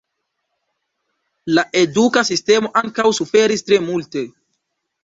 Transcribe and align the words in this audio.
La 1.57 1.65
eduka 1.83 2.25
sistemo 2.33 2.75
ankaŭ 2.83 3.09
suferis 3.21 3.69
tre 3.71 3.85
multe. 3.91 4.27